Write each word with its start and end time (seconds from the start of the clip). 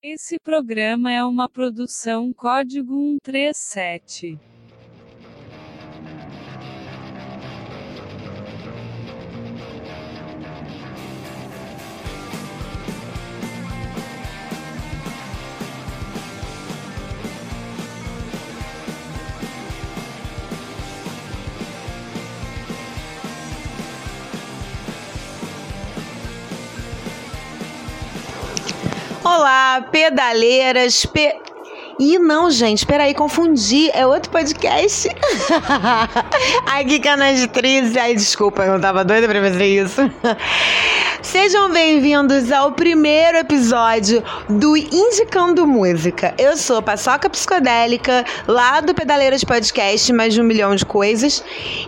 Esse 0.00 0.38
programa 0.38 1.12
é 1.12 1.24
uma 1.24 1.48
produção 1.48 2.32
Código 2.32 3.18
137. 3.24 4.38
Olá, 29.38 29.86
pedaleiras, 29.92 31.06
pe... 31.06 31.32
E 32.00 32.18
não, 32.18 32.50
gente, 32.50 32.84
peraí, 32.84 33.14
confundi. 33.14 33.88
É 33.94 34.04
outro 34.04 34.32
podcast. 34.32 35.08
Aqui, 36.66 37.00
triz! 37.52 37.96
Ai, 37.96 38.16
desculpa, 38.16 38.64
eu 38.64 38.80
tava 38.80 39.04
doida 39.04 39.28
pra 39.28 39.40
fazer 39.40 39.64
isso. 39.64 40.00
Sejam 41.22 41.70
bem-vindos 41.70 42.50
ao 42.50 42.72
primeiro 42.72 43.38
episódio 43.38 44.24
do 44.48 44.76
Indicando 44.76 45.64
Música. 45.68 46.34
Eu 46.36 46.56
sou 46.56 46.82
Paçoca 46.82 47.30
Psicodélica, 47.30 48.24
lá 48.48 48.80
do 48.80 48.92
Pedaleiras 48.92 49.44
Podcast, 49.44 50.12
mais 50.12 50.34
de 50.34 50.40
um 50.40 50.44
milhão 50.44 50.74
de 50.74 50.84
coisas. 50.84 51.44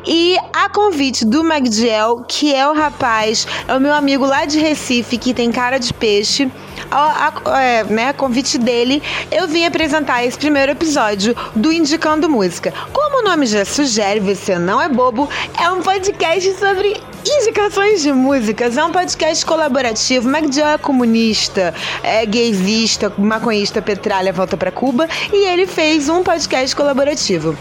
E 0.07 0.37
a 0.53 0.69
convite 0.69 1.25
do 1.25 1.43
Magdiel, 1.43 2.25
que 2.29 2.55
é 2.55 2.69
o 2.69 2.75
rapaz, 2.75 3.45
é 3.67 3.75
o 3.75 3.81
meu 3.81 3.93
amigo 3.93 4.25
lá 4.25 4.45
de 4.45 4.61
Recife, 4.61 5.19
que 5.19 5.35
tem 5.35 5.51
cara 5.51 5.79
de 5.79 5.93
peixe 5.93 6.49
a, 6.91 7.33
a 7.45 7.63
é, 7.63 7.85
né, 7.85 8.13
convite 8.13 8.59
dele, 8.59 9.03
eu 9.31 9.47
vim 9.47 9.65
apresentar 9.65 10.25
esse 10.25 10.37
primeiro 10.37 10.73
episódio 10.73 11.37
do 11.55 11.73
Indicando 11.73 12.29
Música. 12.29 12.73
Como 12.93 13.21
o 13.21 13.23
nome 13.23 13.47
já 13.47 13.65
sugere, 13.65 14.21
você 14.21 14.59
não 14.59 14.81
é 14.81 14.89
bobo, 14.89 15.29
é 15.59 15.71
um 15.71 15.81
podcast 15.83 16.53
sobre 16.59 17.01
indicações 17.25 18.03
de 18.03 18.13
músicas. 18.13 18.77
É 18.77 18.85
um 18.85 18.93
podcast 18.93 19.45
colaborativo. 19.45 20.29
Mac 20.29 20.45
é 20.57 20.79
comunista, 20.79 21.75
é 22.03 22.25
gaysista, 22.27 23.13
maconhista, 23.17 23.81
petralha, 23.81 24.33
volta 24.33 24.57
para 24.57 24.71
Cuba. 24.71 25.09
E 25.33 25.47
ele 25.49 25.67
fez 25.67 26.09
um 26.09 26.23
podcast 26.23 26.75
colaborativo 26.75 27.57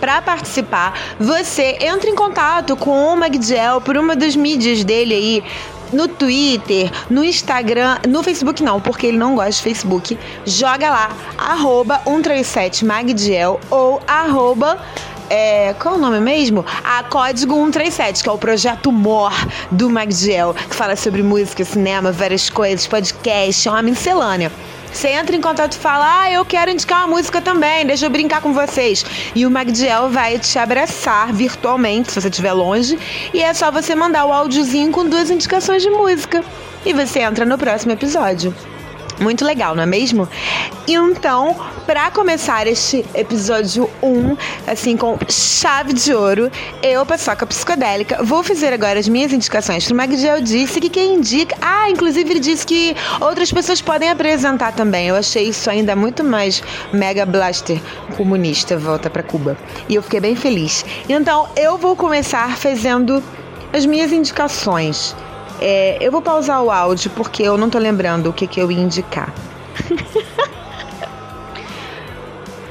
para 0.00 0.20
participar, 0.20 0.98
você 1.20 1.78
entra 1.80 2.10
em 2.10 2.14
contato 2.16 2.76
com 2.76 2.90
o 2.90 3.16
Magdiel 3.16 3.80
por 3.80 3.96
uma 3.96 4.16
das 4.16 4.34
mídias 4.34 4.82
dele 4.82 5.14
aí, 5.14 5.44
no 5.92 6.08
Twitter, 6.08 6.90
no 7.10 7.24
Instagram, 7.24 7.98
no 8.08 8.22
Facebook 8.22 8.62
não, 8.62 8.80
porque 8.80 9.08
ele 9.08 9.18
não 9.18 9.34
gosta 9.34 9.52
de 9.52 9.62
Facebook. 9.62 10.18
Joga 10.44 10.90
lá, 10.90 11.10
arroba 11.36 12.00
137magdiel 12.06 13.60
ou 13.70 14.00
arroba 14.06 14.80
é, 15.34 15.74
qual 15.80 15.94
é 15.94 15.96
o 15.96 16.00
nome 16.00 16.20
mesmo? 16.20 16.62
A 16.84 17.02
Código 17.04 17.54
137, 17.54 18.22
que 18.22 18.28
é 18.28 18.32
o 18.32 18.36
projeto 18.36 18.92
MOR 18.92 19.32
do 19.70 19.88
Magdiel, 19.88 20.54
que 20.54 20.76
fala 20.76 20.94
sobre 20.94 21.22
música, 21.22 21.64
cinema, 21.64 22.12
várias 22.12 22.50
coisas, 22.50 22.86
podcast, 22.86 23.66
é 23.66 23.70
uma 23.70 23.80
miscelânea. 23.80 24.52
Você 24.92 25.08
entra 25.08 25.34
em 25.34 25.40
contato 25.40 25.72
e 25.72 25.78
fala: 25.78 26.22
Ah, 26.22 26.30
eu 26.30 26.44
quero 26.44 26.70
indicar 26.70 27.06
uma 27.06 27.16
música 27.16 27.40
também, 27.40 27.86
deixa 27.86 28.06
eu 28.06 28.10
brincar 28.10 28.40
com 28.40 28.52
vocês. 28.52 29.04
E 29.34 29.46
o 29.46 29.50
Magdiel 29.50 30.10
vai 30.10 30.38
te 30.38 30.58
abraçar 30.58 31.32
virtualmente, 31.32 32.12
se 32.12 32.20
você 32.20 32.28
estiver 32.28 32.52
longe. 32.52 32.98
E 33.32 33.42
é 33.42 33.52
só 33.54 33.70
você 33.70 33.94
mandar 33.94 34.26
o 34.26 34.32
áudiozinho 34.32 34.92
com 34.92 35.08
duas 35.08 35.30
indicações 35.30 35.82
de 35.82 35.90
música. 35.90 36.44
E 36.84 36.92
você 36.92 37.20
entra 37.20 37.44
no 37.44 37.56
próximo 37.56 37.92
episódio. 37.92 38.54
Muito 39.20 39.44
legal, 39.44 39.74
não 39.74 39.82
é 39.82 39.86
mesmo? 39.86 40.28
Então, 40.86 41.56
para 41.86 42.10
começar 42.10 42.66
este 42.66 43.04
episódio 43.14 43.88
1, 44.02 44.36
assim 44.66 44.96
com 44.96 45.16
chave 45.28 45.92
de 45.92 46.12
ouro, 46.12 46.50
eu, 46.82 47.06
Paçoca 47.06 47.46
Psicodélica, 47.46 48.22
vou 48.22 48.42
fazer 48.42 48.72
agora 48.72 48.98
as 48.98 49.08
minhas 49.08 49.32
indicações 49.32 49.86
pro 49.86 49.94
Magdiel 49.94 50.40
disse 50.40 50.80
que 50.80 50.88
quem 50.88 51.14
indica. 51.14 51.56
Ah, 51.60 51.88
inclusive 51.88 52.30
ele 52.30 52.40
disse 52.40 52.66
que 52.66 52.96
outras 53.20 53.52
pessoas 53.52 53.80
podem 53.80 54.10
apresentar 54.10 54.72
também. 54.72 55.08
Eu 55.08 55.16
achei 55.16 55.48
isso 55.48 55.70
ainda 55.70 55.94
muito 55.94 56.24
mais 56.24 56.62
mega 56.92 57.24
blaster 57.24 57.80
comunista 58.16 58.76
volta 58.76 59.08
para 59.08 59.22
Cuba. 59.22 59.56
E 59.88 59.94
eu 59.94 60.02
fiquei 60.02 60.20
bem 60.20 60.34
feliz. 60.34 60.84
Então, 61.08 61.48
eu 61.56 61.78
vou 61.78 61.94
começar 61.94 62.56
fazendo 62.56 63.22
as 63.72 63.86
minhas 63.86 64.12
indicações. 64.12 65.14
É, 65.64 65.96
eu 66.00 66.10
vou 66.10 66.20
pausar 66.20 66.60
o 66.60 66.72
áudio 66.72 67.08
porque 67.12 67.44
eu 67.44 67.56
não 67.56 67.70
tô 67.70 67.78
lembrando 67.78 68.28
o 68.28 68.32
que, 68.32 68.48
que 68.48 68.60
eu 68.60 68.72
ia 68.72 68.80
indicar. 68.80 69.32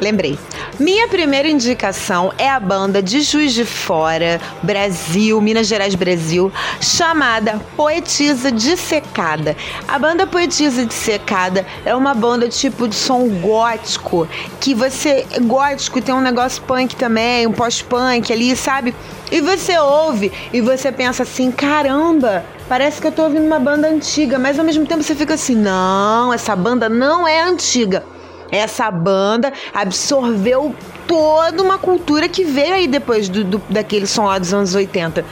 Lembrei. 0.01 0.37
Minha 0.81 1.07
primeira 1.07 1.47
indicação 1.47 2.33
é 2.39 2.49
a 2.49 2.59
banda 2.59 3.03
de 3.03 3.21
Juiz 3.21 3.53
de 3.53 3.63
Fora, 3.63 4.41
Brasil, 4.63 5.39
Minas 5.39 5.67
Gerais, 5.67 5.93
Brasil, 5.93 6.51
chamada 6.81 7.61
Poetisa 7.77 8.51
Dissecada. 8.51 9.55
A 9.87 9.99
banda 9.99 10.25
Poetisa 10.25 10.83
Dissecada 10.83 11.67
é 11.85 11.93
uma 11.93 12.15
banda 12.15 12.49
tipo 12.49 12.87
de 12.87 12.95
som 12.95 13.29
gótico, 13.29 14.27
que 14.59 14.73
você. 14.73 15.27
gótico 15.41 16.01
tem 16.01 16.15
um 16.15 16.19
negócio 16.19 16.63
punk 16.63 16.95
também, 16.95 17.45
um 17.45 17.51
pós-punk 17.51 18.33
ali, 18.33 18.55
sabe? 18.55 18.95
E 19.31 19.39
você 19.39 19.77
ouve 19.77 20.31
e 20.51 20.61
você 20.61 20.91
pensa 20.91 21.21
assim: 21.21 21.51
caramba, 21.51 22.43
parece 22.67 22.99
que 22.99 23.05
eu 23.05 23.11
tô 23.11 23.25
ouvindo 23.25 23.45
uma 23.45 23.59
banda 23.59 23.87
antiga, 23.87 24.39
mas 24.39 24.57
ao 24.57 24.65
mesmo 24.65 24.87
tempo 24.87 25.03
você 25.03 25.13
fica 25.13 25.35
assim: 25.35 25.53
não, 25.53 26.33
essa 26.33 26.55
banda 26.55 26.89
não 26.89 27.27
é 27.27 27.39
antiga 27.39 28.03
essa 28.51 28.91
banda 28.91 29.51
absorveu 29.73 30.75
toda 31.07 31.63
uma 31.63 31.77
cultura 31.77 32.27
que 32.27 32.43
veio 32.43 32.73
aí 32.73 32.87
depois 32.87 33.29
do, 33.29 33.43
do 33.43 33.61
daquele 33.69 34.05
som 34.05 34.25
lá 34.25 34.37
dos 34.37 34.53
anos 34.53 34.75
80. 34.75 35.25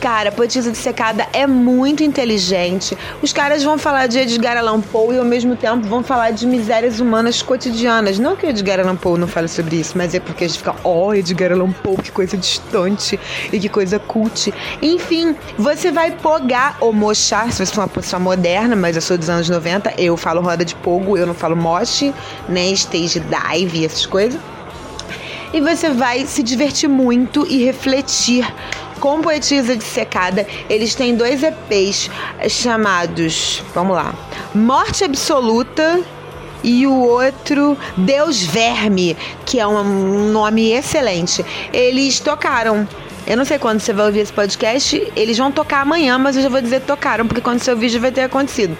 Cara, 0.00 0.32
Poetisa 0.32 0.74
secada 0.74 1.28
é 1.30 1.46
muito 1.46 2.02
inteligente. 2.02 2.96
Os 3.20 3.34
caras 3.34 3.62
vão 3.62 3.76
falar 3.76 4.06
de 4.06 4.18
Edgar 4.18 4.56
Allan 4.56 4.80
Poe 4.80 5.16
e 5.16 5.18
ao 5.18 5.26
mesmo 5.26 5.54
tempo 5.54 5.86
vão 5.86 6.02
falar 6.02 6.30
de 6.30 6.46
misérias 6.46 7.00
humanas 7.00 7.42
cotidianas. 7.42 8.18
Não 8.18 8.34
que 8.34 8.46
Edgar 8.46 8.80
Allan 8.80 8.96
Poe 8.96 9.18
não 9.18 9.28
fale 9.28 9.46
sobre 9.46 9.76
isso, 9.76 9.98
mas 9.98 10.14
é 10.14 10.20
porque 10.20 10.44
a 10.44 10.48
gente 10.48 10.56
fica, 10.56 10.74
ó, 10.82 11.08
oh, 11.08 11.14
Edgar 11.14 11.52
Allan 11.52 11.70
Poe, 11.70 11.98
que 11.98 12.10
coisa 12.10 12.34
distante 12.34 13.20
e 13.52 13.60
que 13.60 13.68
coisa 13.68 13.98
cult. 13.98 14.54
Enfim, 14.80 15.36
você 15.58 15.92
vai 15.92 16.12
pogar 16.12 16.78
ou 16.80 16.94
mochar, 16.94 17.52
se 17.52 17.58
você 17.66 17.74
for 17.74 17.82
uma 17.82 17.88
pessoa 17.88 18.18
moderna, 18.18 18.74
mas 18.74 18.96
eu 18.96 19.02
sou 19.02 19.18
dos 19.18 19.28
anos 19.28 19.50
90, 19.50 19.92
eu 19.98 20.16
falo 20.16 20.40
roda 20.40 20.64
de 20.64 20.74
pogo, 20.76 21.18
eu 21.18 21.26
não 21.26 21.34
falo 21.34 21.54
moche, 21.54 22.14
nem 22.48 22.72
stage 22.72 23.20
dive, 23.20 23.84
essas 23.84 24.06
coisas 24.06 24.40
e 25.52 25.60
você 25.60 25.90
vai 25.90 26.26
se 26.26 26.44
divertir 26.44 26.88
muito 26.88 27.44
e 27.44 27.64
refletir 27.64 28.46
com 29.00 29.20
Poetisa 29.20 29.80
secada, 29.80 30.46
Eles 30.68 30.94
têm 30.94 31.16
dois 31.16 31.42
EPs 31.42 32.10
chamados, 32.48 33.64
vamos 33.74 33.96
lá, 33.96 34.14
Morte 34.54 35.02
Absoluta 35.02 36.00
e 36.62 36.86
o 36.86 36.94
outro 36.94 37.76
Deus 37.96 38.42
Verme, 38.42 39.16
que 39.46 39.58
é 39.58 39.66
um 39.66 40.30
nome 40.30 40.72
excelente. 40.72 41.44
Eles 41.72 42.20
tocaram. 42.20 42.86
Eu 43.26 43.36
não 43.36 43.44
sei 43.44 43.58
quando 43.58 43.80
você 43.80 43.92
vai 43.92 44.06
ouvir 44.06 44.20
esse 44.20 44.32
podcast, 44.32 45.12
eles 45.16 45.38
vão 45.38 45.50
tocar 45.50 45.80
amanhã, 45.82 46.18
mas 46.18 46.36
eu 46.36 46.42
já 46.42 46.48
vou 46.48 46.60
dizer 46.60 46.80
tocaram, 46.80 47.26
porque 47.26 47.40
quando 47.40 47.60
seu 47.60 47.76
vídeo 47.76 48.00
vai 48.00 48.10
ter 48.10 48.22
acontecido. 48.22 48.76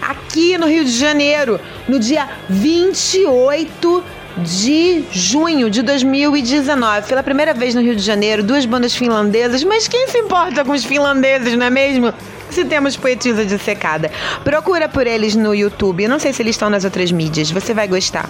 Aqui 0.00 0.58
no 0.58 0.66
Rio 0.66 0.84
de 0.84 0.90
Janeiro, 0.90 1.60
no 1.88 1.98
dia 1.98 2.28
28 2.48 4.04
de 4.38 5.04
junho 5.10 5.70
de 5.70 5.82
2019. 5.82 7.08
Pela 7.08 7.22
primeira 7.22 7.52
vez 7.52 7.74
no 7.74 7.80
Rio 7.80 7.96
de 7.96 8.02
Janeiro, 8.02 8.42
duas 8.42 8.64
bandas 8.66 8.94
finlandesas. 8.94 9.62
Mas 9.64 9.88
quem 9.88 10.08
se 10.08 10.18
importa 10.18 10.64
com 10.64 10.72
os 10.72 10.84
finlandeses, 10.84 11.56
não 11.56 11.66
é 11.66 11.70
mesmo? 11.70 12.12
se 12.52 12.66
temos 12.66 12.96
poetisa 12.96 13.46
secada, 13.58 14.10
Procura 14.44 14.88
por 14.88 15.06
eles 15.06 15.34
no 15.34 15.54
YouTube. 15.54 16.02
Eu 16.02 16.10
não 16.10 16.18
sei 16.18 16.32
se 16.32 16.42
eles 16.42 16.54
estão 16.54 16.68
nas 16.68 16.84
outras 16.84 17.10
mídias. 17.10 17.50
Você 17.50 17.72
vai 17.72 17.88
gostar. 17.88 18.28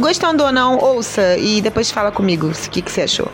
Gostando 0.00 0.44
ou 0.44 0.52
não, 0.52 0.76
ouça 0.78 1.36
e 1.38 1.60
depois 1.60 1.90
fala 1.90 2.10
comigo 2.10 2.48
o 2.48 2.70
que, 2.70 2.82
que 2.82 2.90
você 2.90 3.02
achou. 3.02 3.30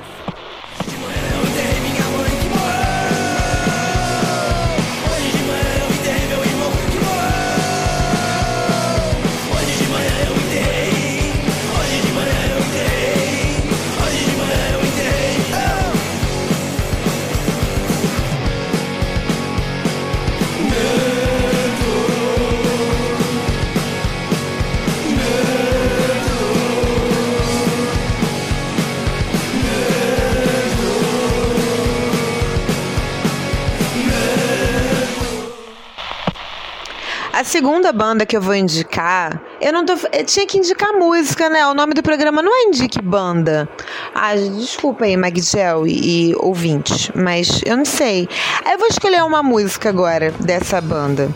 Segunda 37.54 37.92
banda 37.92 38.26
que 38.26 38.36
eu 38.36 38.40
vou 38.40 38.56
indicar, 38.56 39.40
eu 39.60 39.72
não 39.72 39.86
tô. 39.86 39.92
Eu 40.12 40.24
tinha 40.24 40.44
que 40.44 40.58
indicar 40.58 40.92
música, 40.92 41.48
né? 41.48 41.64
O 41.68 41.72
nome 41.72 41.94
do 41.94 42.02
programa 42.02 42.42
não 42.42 42.52
é 42.52 42.64
Indique 42.64 43.00
Banda. 43.00 43.68
Ah, 44.12 44.34
desculpa 44.34 45.04
aí, 45.04 45.16
Magdiel 45.16 45.86
e, 45.86 46.30
e 46.30 46.34
ouvintes, 46.34 47.12
mas 47.14 47.60
eu 47.64 47.76
não 47.76 47.84
sei. 47.84 48.28
Aí 48.64 48.72
eu 48.72 48.78
vou 48.78 48.88
escolher 48.88 49.22
uma 49.22 49.40
música 49.40 49.88
agora 49.88 50.32
dessa 50.40 50.80
banda. 50.80 51.30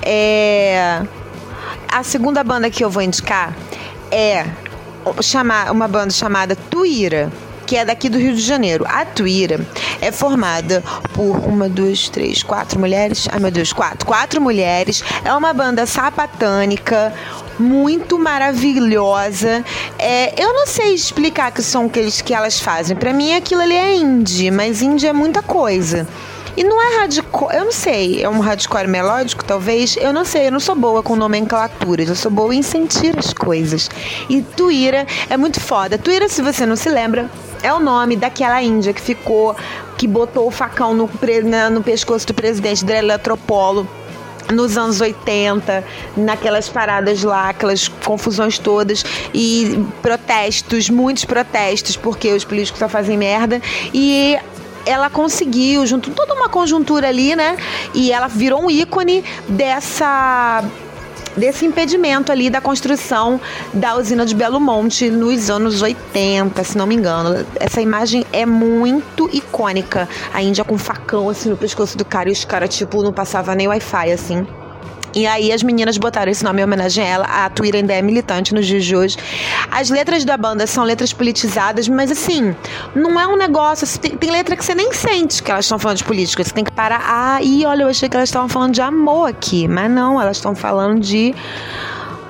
É. 0.00 1.02
A 1.90 2.04
segunda 2.04 2.44
banda 2.44 2.70
que 2.70 2.84
eu 2.84 2.88
vou 2.88 3.02
indicar 3.02 3.52
é 4.12 4.46
chamar 5.20 5.72
uma 5.72 5.88
banda 5.88 6.10
chamada 6.10 6.54
Tuíra 6.54 7.32
que 7.68 7.76
é 7.76 7.84
daqui 7.84 8.08
do 8.08 8.16
Rio 8.16 8.34
de 8.34 8.40
Janeiro. 8.40 8.86
A 8.88 9.04
Tuíra 9.04 9.60
é 10.00 10.10
formada 10.10 10.82
por 11.12 11.36
uma, 11.44 11.68
duas, 11.68 12.08
três, 12.08 12.42
quatro 12.42 12.80
mulheres. 12.80 13.28
Ai, 13.30 13.38
meu 13.38 13.50
Deus, 13.50 13.74
quatro. 13.74 14.06
Quatro 14.06 14.40
mulheres. 14.40 15.04
É 15.22 15.34
uma 15.34 15.52
banda 15.52 15.84
sapatânica 15.84 17.12
muito 17.58 18.18
maravilhosa. 18.18 19.62
É, 19.98 20.42
eu 20.42 20.54
não 20.54 20.66
sei 20.66 20.94
explicar 20.94 21.52
que 21.52 21.62
som 21.62 21.90
que, 21.90 21.98
eles, 21.98 22.22
que 22.22 22.32
elas 22.32 22.58
fazem. 22.58 22.96
Para 22.96 23.12
mim 23.12 23.34
aquilo 23.34 23.60
ali 23.60 23.74
é 23.74 23.96
indie, 23.96 24.50
mas 24.50 24.80
indie 24.80 25.06
é 25.06 25.12
muita 25.12 25.42
coisa. 25.42 26.08
E 26.56 26.64
não 26.64 26.82
é 26.82 26.96
hardcore, 26.96 27.54
eu 27.54 27.66
não 27.66 27.72
sei, 27.72 28.20
é 28.20 28.28
um 28.28 28.40
hardcore 28.40 28.88
melódico, 28.88 29.44
talvez? 29.44 29.96
Eu 29.96 30.12
não 30.12 30.24
sei, 30.24 30.48
eu 30.48 30.50
não 30.50 30.58
sou 30.58 30.74
boa 30.74 31.04
com 31.04 31.14
nomenclaturas, 31.14 32.08
eu 32.08 32.16
sou 32.16 32.32
boa 32.32 32.52
em 32.52 32.62
sentir 32.62 33.16
as 33.16 33.32
coisas. 33.32 33.88
E 34.28 34.42
Tuíra 34.42 35.06
é 35.30 35.36
muito 35.36 35.60
foda. 35.60 35.96
Tuíra, 35.96 36.28
se 36.28 36.42
você 36.42 36.66
não 36.66 36.74
se 36.74 36.88
lembra, 36.88 37.30
é 37.62 37.72
o 37.72 37.80
nome 37.80 38.16
daquela 38.16 38.62
índia 38.62 38.92
que 38.92 39.00
ficou, 39.00 39.56
que 39.96 40.06
botou 40.06 40.46
o 40.46 40.50
facão 40.50 40.94
no, 40.94 41.10
no 41.72 41.82
pescoço 41.82 42.26
do 42.26 42.34
presidente 42.34 42.84
da 42.84 42.96
Eletropolo 42.96 43.88
nos 44.52 44.78
anos 44.78 45.00
80, 45.00 45.84
naquelas 46.16 46.68
paradas 46.68 47.22
lá, 47.22 47.50
aquelas 47.50 47.88
confusões 47.88 48.58
todas 48.58 49.04
e 49.34 49.84
protestos, 50.00 50.88
muitos 50.88 51.24
protestos, 51.24 51.96
porque 51.96 52.32
os 52.32 52.44
políticos 52.44 52.78
só 52.78 52.88
fazem 52.88 53.16
merda. 53.16 53.60
E 53.92 54.38
ela 54.86 55.10
conseguiu, 55.10 55.86
junto 55.86 56.10
toda 56.10 56.32
uma 56.32 56.48
conjuntura 56.48 57.08
ali, 57.08 57.36
né? 57.36 57.56
E 57.92 58.10
ela 58.10 58.26
virou 58.26 58.64
um 58.64 58.70
ícone 58.70 59.22
dessa 59.46 60.64
desse 61.38 61.64
impedimento 61.64 62.32
ali 62.32 62.50
da 62.50 62.60
construção 62.60 63.40
da 63.72 63.96
usina 63.96 64.26
de 64.26 64.34
Belo 64.34 64.60
Monte 64.60 65.08
nos 65.08 65.48
anos 65.48 65.80
80, 65.80 66.62
se 66.64 66.76
não 66.76 66.86
me 66.86 66.94
engano. 66.94 67.46
Essa 67.56 67.80
imagem 67.80 68.26
é 68.32 68.44
muito 68.44 69.28
icônica. 69.32 70.08
A 70.34 70.42
Índia 70.42 70.64
com 70.64 70.74
um 70.74 70.78
facão 70.78 71.28
assim 71.28 71.48
no 71.48 71.56
pescoço 71.56 71.96
do 71.96 72.04
cara 72.04 72.28
e 72.28 72.32
os 72.32 72.44
caras, 72.44 72.74
tipo, 72.74 73.02
não 73.02 73.12
passava 73.12 73.54
nem 73.54 73.68
Wi-Fi 73.68 74.12
assim. 74.12 74.46
E 75.14 75.26
aí 75.26 75.52
as 75.52 75.62
meninas 75.62 75.96
botaram 75.96 76.30
esse 76.30 76.44
nome 76.44 76.60
em 76.60 76.64
homenagem 76.64 77.04
a 77.04 77.06
ela. 77.06 77.24
A 77.24 77.50
Twitter 77.50 77.80
ainda 77.80 77.94
é 77.94 78.02
militante 78.02 78.54
nos 78.54 78.66
dias 78.66 78.84
de 78.84 78.96
hoje. 78.96 79.16
As 79.70 79.90
letras 79.90 80.24
da 80.24 80.36
banda 80.36 80.66
são 80.66 80.84
letras 80.84 81.12
politizadas, 81.12 81.88
mas 81.88 82.10
assim, 82.10 82.54
não 82.94 83.18
é 83.18 83.26
um 83.26 83.36
negócio. 83.36 83.84
Assim, 83.84 83.98
tem, 83.98 84.16
tem 84.16 84.30
letra 84.30 84.56
que 84.56 84.64
você 84.64 84.74
nem 84.74 84.92
sente 84.92 85.42
que 85.42 85.50
elas 85.50 85.64
estão 85.64 85.78
falando 85.78 85.98
de 85.98 86.04
política. 86.04 86.42
Você 86.44 86.52
tem 86.52 86.64
que 86.64 86.72
parar. 86.72 87.02
Ah, 87.04 87.42
e 87.42 87.64
olha, 87.64 87.82
eu 87.82 87.88
achei 87.88 88.08
que 88.08 88.16
elas 88.16 88.28
estavam 88.28 88.48
falando 88.48 88.74
de 88.74 88.82
amor 88.82 89.28
aqui. 89.28 89.66
Mas 89.66 89.90
não, 89.90 90.20
elas 90.20 90.36
estão 90.36 90.54
falando 90.54 91.00
de 91.00 91.34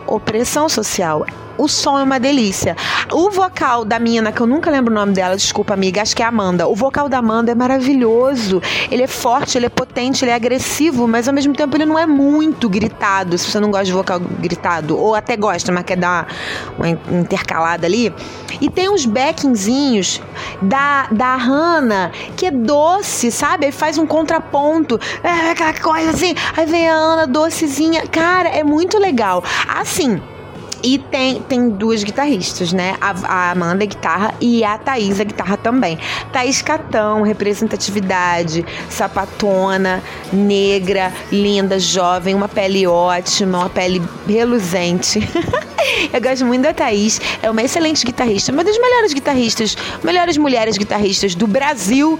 opressão 0.08 0.68
social 0.68 1.24
o 1.58 1.66
som 1.66 1.98
é 1.98 2.02
uma 2.04 2.20
delícia. 2.20 2.76
O 3.12 3.30
vocal 3.30 3.84
da 3.84 3.98
mina, 3.98 4.30
que 4.30 4.40
eu 4.40 4.46
nunca 4.46 4.70
lembro 4.70 4.92
o 4.92 4.94
nome 4.94 5.12
dela, 5.12 5.36
desculpa, 5.36 5.74
amiga, 5.74 6.00
acho 6.00 6.14
que 6.14 6.22
é 6.22 6.26
Amanda. 6.26 6.68
O 6.68 6.74
vocal 6.74 7.08
da 7.08 7.18
Amanda 7.18 7.50
é 7.50 7.54
maravilhoso. 7.54 8.62
Ele 8.90 9.02
é 9.02 9.06
forte, 9.08 9.58
ele 9.58 9.66
é 9.66 9.68
potente, 9.68 10.24
ele 10.24 10.30
é 10.30 10.34
agressivo, 10.34 11.08
mas 11.08 11.26
ao 11.26 11.34
mesmo 11.34 11.52
tempo 11.52 11.76
ele 11.76 11.84
não 11.84 11.98
é 11.98 12.06
muito 12.06 12.68
gritado. 12.68 13.36
Se 13.36 13.50
você 13.50 13.58
não 13.58 13.72
gosta 13.72 13.86
de 13.86 13.92
vocal 13.92 14.20
gritado, 14.20 14.96
ou 14.96 15.16
até 15.16 15.36
gosta, 15.36 15.72
mas 15.72 15.84
quer 15.84 15.96
dar 15.96 16.28
uma 16.78 16.88
intercalada 16.88 17.86
ali. 17.86 18.14
E 18.60 18.70
tem 18.70 18.88
uns 18.88 19.04
backingzinhos 19.04 20.22
da, 20.62 21.08
da 21.10 21.34
Hannah, 21.34 22.12
que 22.36 22.46
é 22.46 22.50
doce, 22.52 23.32
sabe? 23.32 23.66
Aí 23.66 23.72
faz 23.72 23.98
um 23.98 24.06
contraponto, 24.06 24.98
é 25.24 25.50
aquela 25.50 25.74
coisa 25.74 26.10
assim. 26.10 26.34
Aí 26.56 26.66
vem 26.66 26.88
a 26.88 26.94
Ana 26.94 27.26
docezinha. 27.26 28.06
Cara, 28.06 28.48
é 28.48 28.62
muito 28.62 28.96
legal. 28.96 29.42
Assim. 29.68 29.97
E 30.82 30.96
tem, 30.98 31.40
tem 31.42 31.70
duas 31.70 32.04
guitarristas, 32.04 32.72
né? 32.72 32.96
A, 33.00 33.10
a 33.10 33.50
Amanda, 33.50 33.84
guitarra, 33.84 34.32
e 34.40 34.62
a 34.62 34.78
Thaís, 34.78 35.20
a 35.20 35.24
guitarra 35.24 35.56
também. 35.56 35.98
Thaís 36.32 36.62
Catão, 36.62 37.22
representatividade, 37.22 38.64
sapatona, 38.88 40.00
negra, 40.32 41.12
linda, 41.32 41.80
jovem, 41.80 42.32
uma 42.34 42.48
pele 42.48 42.86
ótima, 42.86 43.58
uma 43.58 43.70
pele 43.70 44.00
reluzente. 44.26 45.18
Eu 46.12 46.20
gosto 46.20 46.44
muito 46.44 46.62
da 46.62 46.72
Thaís, 46.72 47.20
é 47.42 47.50
uma 47.50 47.62
excelente 47.62 48.04
guitarrista, 48.06 48.52
uma 48.52 48.62
das 48.62 48.78
melhores 48.78 49.12
guitarristas, 49.12 49.76
melhores 50.04 50.36
mulheres 50.36 50.76
guitarristas 50.76 51.34
do 51.34 51.46
Brasil 51.46 52.18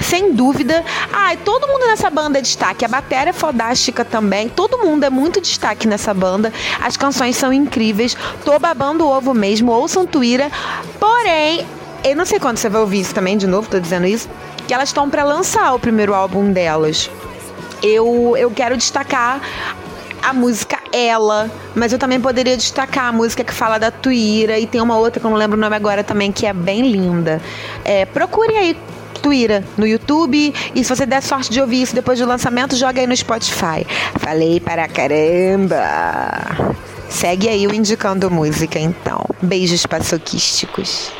sem 0.00 0.32
dúvida. 0.32 0.84
Ah, 1.12 1.36
todo 1.44 1.66
mundo 1.66 1.86
nessa 1.86 2.10
banda 2.10 2.38
é 2.38 2.42
destaque. 2.42 2.84
A 2.84 2.88
bateria 2.88 3.30
é 3.30 3.32
fodástica 3.32 4.04
também. 4.04 4.48
Todo 4.48 4.78
mundo 4.78 5.04
é 5.04 5.10
muito 5.10 5.40
destaque 5.40 5.86
nessa 5.86 6.12
banda. 6.14 6.52
As 6.80 6.96
canções 6.96 7.36
são 7.36 7.52
incríveis. 7.52 8.16
Tô 8.44 8.58
babando 8.58 9.04
o 9.04 9.08
ovo 9.08 9.34
mesmo. 9.34 9.72
Ouçam 9.72 10.06
Tuíra. 10.06 10.50
Porém, 10.98 11.66
eu 12.04 12.16
não 12.16 12.24
sei 12.24 12.38
quando 12.38 12.56
você 12.56 12.68
vai 12.68 12.80
ouvir 12.80 13.00
isso 13.00 13.14
também, 13.14 13.36
de 13.36 13.46
novo, 13.46 13.68
tô 13.68 13.78
dizendo 13.78 14.06
isso. 14.06 14.28
Que 14.66 14.74
elas 14.74 14.88
estão 14.88 15.10
para 15.10 15.22
lançar 15.24 15.74
o 15.74 15.78
primeiro 15.78 16.14
álbum 16.14 16.52
delas. 16.52 17.10
Eu, 17.82 18.34
eu 18.36 18.50
quero 18.50 18.76
destacar 18.76 19.40
a 20.22 20.32
música 20.32 20.78
Ela, 20.92 21.50
mas 21.74 21.92
eu 21.92 21.98
também 21.98 22.20
poderia 22.20 22.56
destacar 22.56 23.06
a 23.06 23.12
música 23.12 23.42
que 23.42 23.54
fala 23.54 23.78
da 23.78 23.90
Tuíra 23.90 24.58
e 24.58 24.66
tem 24.66 24.80
uma 24.80 24.96
outra 24.96 25.18
que 25.18 25.26
eu 25.26 25.30
não 25.30 25.38
lembro 25.38 25.56
o 25.56 25.60
nome 25.60 25.74
agora 25.74 26.04
também 26.04 26.30
que 26.30 26.46
é 26.46 26.52
bem 26.52 26.82
linda. 26.90 27.40
É, 27.84 28.04
procure 28.04 28.54
aí 28.54 28.76
Tuíra 29.20 29.62
no 29.76 29.86
YouTube. 29.86 30.52
E 30.74 30.84
se 30.84 30.94
você 30.94 31.06
der 31.06 31.22
sorte 31.22 31.50
de 31.50 31.60
ouvir 31.60 31.82
isso 31.82 31.94
depois 31.94 32.18
do 32.18 32.26
lançamento, 32.26 32.76
joga 32.76 33.00
aí 33.00 33.06
no 33.06 33.16
Spotify. 33.16 33.86
Falei 34.18 34.60
para 34.60 34.88
caramba! 34.88 35.84
Segue 37.08 37.48
aí 37.48 37.66
o 37.66 37.74
Indicando 37.74 38.30
Música, 38.30 38.78
então. 38.78 39.24
Beijos 39.42 39.84
paçoquísticos. 39.84 41.10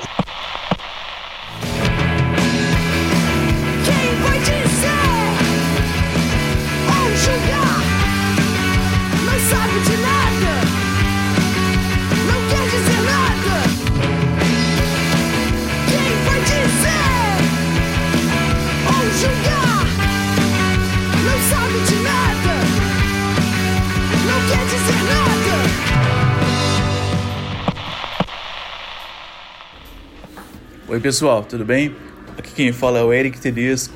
Oi 31.01 31.03
pessoal, 31.03 31.43
tudo 31.43 31.65
bem? 31.65 31.97
Aqui 32.37 32.53
quem 32.53 32.73
fala 32.73 32.99
é 32.99 33.03
o 33.03 33.11
Eric 33.11 33.41
Tedesco, 33.41 33.95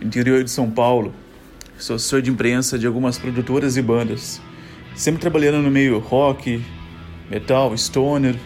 interior 0.00 0.42
de 0.42 0.50
São 0.50 0.70
Paulo. 0.70 1.14
Sou 1.76 1.96
assessor 1.96 2.22
de 2.22 2.30
imprensa 2.30 2.78
de 2.78 2.86
algumas 2.86 3.18
produtoras 3.18 3.76
e 3.76 3.82
bandas, 3.82 4.40
sempre 4.94 5.20
trabalhando 5.20 5.62
no 5.62 5.70
meio 5.70 5.98
rock, 5.98 6.64
metal, 7.30 7.76
stoner, 7.76 8.36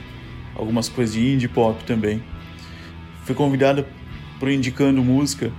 algumas 0.56 0.88
coisas 0.88 1.14
de 1.14 1.24
indie 1.24 1.46
pop 1.46 1.84
também. 1.84 2.20
Fui 3.24 3.34
convidado 3.36 3.86
por 4.40 4.50
Indicando 4.50 5.04
Música 5.04 5.52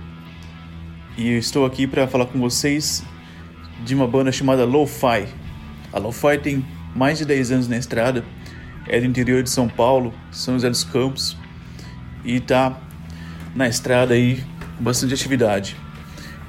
e 1.16 1.30
estou 1.30 1.64
aqui 1.64 1.86
para 1.86 2.06
falar 2.06 2.26
com 2.26 2.38
vocês 2.38 3.02
de 3.82 3.94
uma 3.94 4.06
banda 4.06 4.30
chamada 4.30 4.66
Lo-Fi. 4.66 5.26
A 5.90 5.98
Lo-Fi 5.98 6.36
tem 6.36 6.62
mais 6.94 7.16
de 7.16 7.24
10 7.24 7.50
anos 7.50 7.68
na 7.68 7.78
estrada, 7.78 8.22
é 8.86 9.00
do 9.00 9.06
interior 9.06 9.42
de 9.42 9.48
São 9.48 9.70
Paulo, 9.70 10.12
São 10.30 10.52
José 10.52 10.68
dos 10.68 10.84
Campos 10.84 11.40
e 12.24 12.36
está 12.36 12.78
na 13.54 13.68
estrada 13.68 14.14
aí 14.14 14.42
com 14.76 14.84
bastante 14.84 15.14
atividade. 15.14 15.76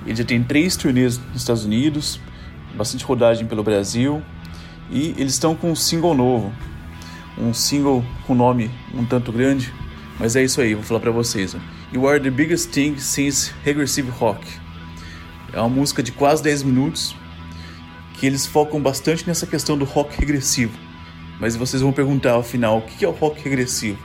Ele 0.06 0.16
já 0.16 0.24
tem 0.24 0.44
três 0.44 0.76
turnês 0.76 1.18
nos 1.18 1.42
Estados 1.42 1.66
Unidos, 1.66 2.20
bastante 2.76 3.04
rodagem 3.06 3.46
pelo 3.46 3.64
Brasil 3.64 4.22
e 4.90 5.14
eles 5.18 5.34
estão 5.34 5.56
com 5.56 5.72
um 5.72 5.76
single 5.76 6.14
novo, 6.14 6.52
um 7.38 7.54
single 7.54 8.04
com 8.28 8.36
nome 8.36 8.70
um 8.94 9.06
tanto 9.06 9.32
grande, 9.32 9.74
mas 10.20 10.36
é 10.36 10.44
isso 10.44 10.62
aí, 10.62 10.74
vou 10.74 10.84
falar 10.84 11.00
para 11.00 11.12
vocês. 11.12 11.56
Ó. 11.56 11.60
You 11.94 12.08
Are 12.08 12.20
the 12.20 12.30
Biggest 12.30 12.72
Thing 12.72 12.98
Since 12.98 13.52
Regressive 13.64 14.10
Rock. 14.10 14.46
É 15.52 15.60
uma 15.60 15.70
música 15.70 16.02
de 16.02 16.12
quase 16.12 16.42
10 16.44 16.64
minutos 16.64 17.16
que 18.16 18.26
eles 18.26 18.46
focam 18.46 18.82
bastante 18.82 19.28
nessa 19.28 19.46
questão 19.46 19.78
do 19.78 19.86
rock 19.86 20.18
regressivo. 20.20 20.78
Mas 21.40 21.56
vocês 21.56 21.82
vão 21.82 21.92
perguntar 21.92 22.32
ao 22.32 22.44
final 22.44 22.80
o 22.80 22.82
que 22.82 23.04
é 23.04 23.08
o 23.08 23.12
rock 23.12 23.44
regressivo? 23.44 23.98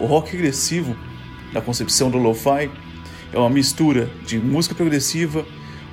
O 0.00 0.06
rock 0.06 0.32
regressivo, 0.32 0.96
na 1.52 1.60
concepção 1.60 2.10
do 2.10 2.16
lo-fi, 2.16 2.70
é 3.30 3.38
uma 3.38 3.50
mistura 3.50 4.10
de 4.26 4.38
música 4.38 4.74
progressiva, 4.74 5.44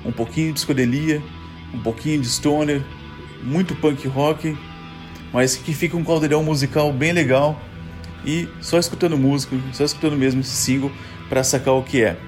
um 0.02 0.10
pouquinho 0.10 0.48
de 0.48 0.54
psicodelia, 0.54 1.22
um 1.74 1.78
pouquinho 1.78 2.22
de 2.22 2.26
stoner 2.26 2.82
muito 3.42 3.74
punk 3.74 4.08
rock, 4.08 4.56
mas 5.30 5.56
que 5.56 5.74
fica 5.74 5.94
um 5.94 6.02
caldeirão 6.02 6.42
musical 6.42 6.90
bem 6.90 7.12
legal. 7.12 7.60
E 8.24 8.48
só 8.62 8.78
escutando 8.78 9.16
música, 9.16 9.54
só 9.72 9.84
escutando 9.84 10.16
mesmo 10.16 10.40
esse 10.40 10.56
single 10.56 10.90
para 11.28 11.44
sacar 11.44 11.74
o 11.74 11.82
que 11.82 12.02
é. 12.02 12.18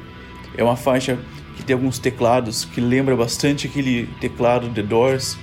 É 0.56 0.62
uma 0.62 0.76
faixa 0.76 1.18
que 1.56 1.62
tem 1.62 1.72
alguns 1.72 1.98
teclados 1.98 2.66
que 2.66 2.80
lembra 2.80 3.16
bastante 3.16 3.66
aquele 3.66 4.06
teclado 4.20 4.68
The 4.68 4.82
Doors. 4.82 5.38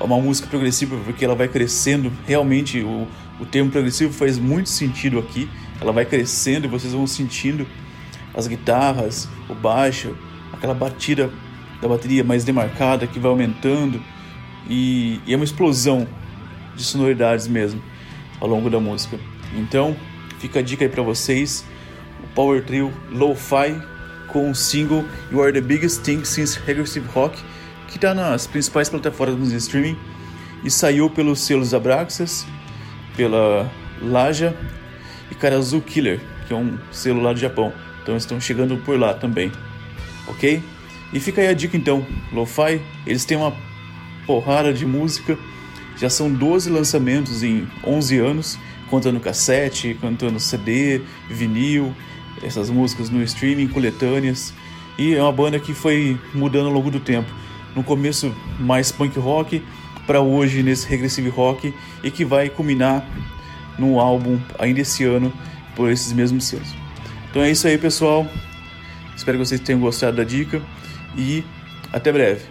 É 0.00 0.02
uma 0.02 0.18
música 0.18 0.48
progressiva 0.48 0.96
porque 1.04 1.22
ela 1.22 1.34
vai 1.34 1.48
crescendo. 1.48 2.10
Realmente 2.26 2.80
o, 2.80 3.06
o 3.40 3.46
termo 3.46 3.70
progressivo 3.70 4.12
faz 4.12 4.38
muito 4.38 4.68
sentido 4.68 5.18
aqui. 5.18 5.48
Ela 5.80 5.92
vai 5.92 6.04
crescendo 6.04 6.66
e 6.66 6.68
vocês 6.68 6.92
vão 6.92 7.06
sentindo 7.06 7.66
as 8.34 8.46
guitarras, 8.46 9.28
o 9.48 9.54
baixo, 9.54 10.14
aquela 10.52 10.74
batida 10.74 11.30
da 11.80 11.88
bateria 11.88 12.22
mais 12.22 12.44
demarcada 12.44 13.06
que 13.06 13.18
vai 13.18 13.30
aumentando 13.30 14.00
e, 14.68 15.20
e 15.26 15.32
é 15.32 15.36
uma 15.36 15.44
explosão 15.44 16.06
de 16.76 16.84
sonoridades 16.84 17.48
mesmo 17.48 17.82
ao 18.38 18.48
longo 18.48 18.68
da 18.68 18.78
música. 18.78 19.18
Então, 19.56 19.96
fica 20.38 20.60
a 20.60 20.62
dica 20.62 20.84
aí 20.84 20.90
para 20.90 21.02
vocês, 21.02 21.64
o 22.22 22.26
Power 22.34 22.62
Trio 22.62 22.92
Lo-Fi 23.10 23.80
com 24.28 24.50
o 24.50 24.54
single 24.54 25.04
You 25.32 25.42
Are 25.42 25.52
The 25.52 25.60
Biggest 25.60 26.02
Thing 26.02 26.24
Since 26.24 26.60
Regressive 26.60 27.06
Rock, 27.08 27.42
que 27.88 27.96
está 27.96 28.14
nas 28.14 28.46
principais 28.46 28.88
plataformas 28.88 29.50
de 29.50 29.56
streaming 29.56 29.96
e 30.62 30.70
saiu 30.70 31.10
pelos 31.10 31.40
selos 31.40 31.74
Abraxas, 31.74 32.46
pela 33.16 33.70
Laja 34.02 34.56
e 35.30 35.34
Karazu 35.34 35.80
Killer, 35.80 36.20
que 36.46 36.52
é 36.52 36.56
um 36.56 36.78
lá 37.20 37.32
do 37.32 37.38
Japão. 37.38 37.72
Então 38.02 38.16
estão 38.16 38.40
chegando 38.40 38.76
por 38.78 38.98
lá 38.98 39.14
também, 39.14 39.52
ok? 40.26 40.62
E 41.12 41.20
fica 41.20 41.40
aí 41.40 41.48
a 41.48 41.52
dica 41.52 41.76
então, 41.76 42.06
Lo-Fi, 42.32 42.80
eles 43.06 43.24
têm 43.24 43.36
uma 43.36 43.52
porrada 44.26 44.72
de 44.72 44.86
música, 44.86 45.36
já 45.96 46.08
são 46.08 46.32
12 46.32 46.70
lançamentos 46.70 47.42
em 47.42 47.66
11 47.84 48.18
anos, 48.18 48.58
contando 48.88 49.20
cassete, 49.20 49.96
cantando 50.00 50.38
CD, 50.40 51.02
vinil, 51.28 51.94
essas 52.42 52.70
músicas 52.70 53.10
no 53.10 53.22
streaming, 53.22 53.68
coletâneas, 53.68 54.54
e 54.98 55.14
é 55.14 55.22
uma 55.22 55.32
banda 55.32 55.58
que 55.58 55.74
foi 55.74 56.18
mudando 56.32 56.66
ao 56.66 56.72
longo 56.72 56.90
do 56.90 57.00
tempo. 57.00 57.30
No 57.74 57.82
começo 57.82 58.34
mais 58.58 58.90
punk 58.90 59.18
rock, 59.18 59.62
para 60.10 60.20
hoje 60.20 60.60
nesse 60.60 60.88
regressive 60.88 61.28
rock, 61.28 61.72
e 62.02 62.10
que 62.10 62.24
vai 62.24 62.48
culminar 62.48 63.06
num 63.78 64.00
álbum 64.00 64.40
ainda 64.58 64.80
esse 64.80 65.04
ano 65.04 65.32
por 65.76 65.88
esses 65.88 66.12
mesmos 66.12 66.48
selos. 66.48 66.74
Então 67.30 67.40
é 67.40 67.48
isso 67.52 67.64
aí, 67.68 67.78
pessoal. 67.78 68.26
Espero 69.16 69.38
que 69.38 69.46
vocês 69.46 69.60
tenham 69.60 69.80
gostado 69.80 70.16
da 70.16 70.24
dica 70.24 70.60
e 71.16 71.44
até 71.92 72.10
breve. 72.10 72.42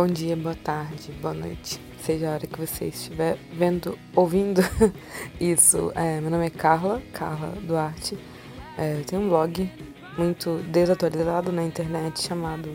Bom 0.00 0.06
dia, 0.06 0.34
boa 0.34 0.54
tarde, 0.54 1.12
boa 1.20 1.34
noite, 1.34 1.78
seja 2.02 2.30
a 2.30 2.32
hora 2.32 2.46
que 2.46 2.58
você 2.58 2.86
estiver 2.86 3.36
vendo, 3.52 3.98
ouvindo 4.16 4.62
isso. 5.38 5.92
É, 5.94 6.18
meu 6.22 6.30
nome 6.30 6.46
é 6.46 6.48
Carla, 6.48 7.02
Carla 7.12 7.52
Duarte. 7.60 8.16
É, 8.78 8.98
eu 8.98 9.04
tenho 9.04 9.20
um 9.20 9.28
blog 9.28 9.70
muito 10.16 10.56
desatualizado 10.68 11.52
na 11.52 11.62
internet 11.62 12.22
chamado 12.22 12.70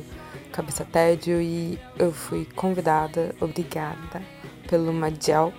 Cabeça 0.52 0.86
Tédio 0.86 1.42
e 1.42 1.80
eu 1.98 2.12
fui 2.12 2.48
convidada, 2.56 3.34
obrigada 3.42 4.22
pelo 4.70 4.94
Madiel 4.94 5.52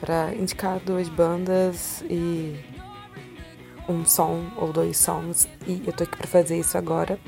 para 0.00 0.34
indicar 0.34 0.78
duas 0.78 1.08
bandas 1.08 2.04
e 2.10 2.54
um 3.88 4.04
som 4.04 4.44
ou 4.58 4.74
dois 4.74 4.98
sons 4.98 5.48
e 5.66 5.82
eu 5.86 5.92
tô 5.94 6.04
aqui 6.04 6.18
para 6.18 6.26
fazer 6.26 6.58
isso 6.58 6.76
agora. 6.76 7.18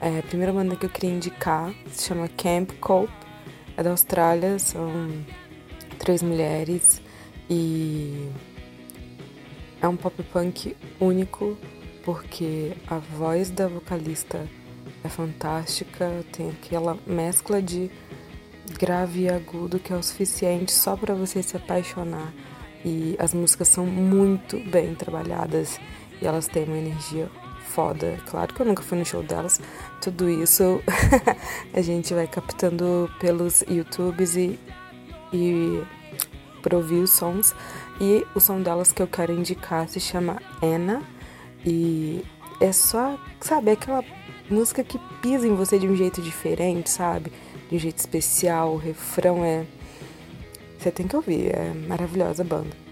É, 0.00 0.18
a 0.18 0.22
primeira 0.22 0.52
banda 0.52 0.76
que 0.76 0.84
eu 0.84 0.90
queria 0.90 1.10
indicar 1.10 1.72
se 1.90 2.08
chama 2.08 2.28
Camp 2.28 2.72
Cope, 2.80 3.12
é 3.76 3.82
da 3.82 3.90
Austrália, 3.90 4.58
são 4.58 4.90
três 5.98 6.22
mulheres 6.22 7.00
e 7.48 8.28
é 9.80 9.88
um 9.88 9.96
pop 9.96 10.22
punk 10.24 10.76
único 11.00 11.56
porque 12.04 12.72
a 12.86 12.98
voz 12.98 13.50
da 13.50 13.68
vocalista 13.68 14.46
é 15.02 15.08
fantástica, 15.08 16.24
tem 16.32 16.50
aquela 16.50 16.96
mescla 17.06 17.60
de 17.60 17.90
grave 18.78 19.22
e 19.22 19.28
agudo 19.28 19.78
que 19.78 19.92
é 19.92 19.96
o 19.96 20.02
suficiente 20.02 20.72
só 20.72 20.96
para 20.96 21.14
você 21.14 21.42
se 21.42 21.56
apaixonar. 21.56 22.32
E 22.84 23.16
as 23.18 23.34
músicas 23.34 23.68
são 23.68 23.84
muito 23.84 24.58
bem 24.70 24.94
trabalhadas 24.94 25.80
e 26.20 26.26
elas 26.26 26.46
têm 26.46 26.64
uma 26.64 26.78
energia 26.78 27.28
foda. 27.66 28.18
Claro 28.26 28.54
que 28.54 28.60
eu 28.60 28.66
nunca 28.66 28.82
fui 28.82 28.98
no 28.98 29.04
show 29.04 29.22
delas. 29.22 29.60
Tudo 30.00 30.28
isso 30.28 30.80
a 31.74 31.80
gente 31.80 32.14
vai 32.14 32.26
captando 32.26 33.10
pelos 33.20 33.62
YouTubes 33.62 34.36
e, 34.36 34.58
e 35.32 35.82
por 36.62 36.74
ouvir 36.74 36.96
os 36.96 37.10
sons. 37.10 37.54
E 38.00 38.26
o 38.34 38.40
som 38.40 38.60
delas 38.62 38.92
que 38.92 39.02
eu 39.02 39.06
quero 39.06 39.32
indicar 39.32 39.88
se 39.88 40.00
chama 40.00 40.40
Anna. 40.62 41.02
E 41.64 42.24
é 42.60 42.72
só, 42.72 43.18
sabe, 43.40 43.72
aquela 43.72 44.04
música 44.48 44.84
que 44.84 44.98
pisa 45.20 45.46
em 45.46 45.54
você 45.54 45.78
de 45.78 45.88
um 45.88 45.96
jeito 45.96 46.22
diferente, 46.22 46.90
sabe? 46.90 47.32
De 47.68 47.76
um 47.76 47.78
jeito 47.78 47.98
especial. 47.98 48.74
O 48.74 48.76
refrão 48.76 49.44
é. 49.44 49.66
Você 50.78 50.90
tem 50.90 51.08
que 51.08 51.16
ouvir, 51.16 51.54
é 51.54 51.72
maravilhosa 51.88 52.42
a 52.42 52.46
banda. 52.46 52.85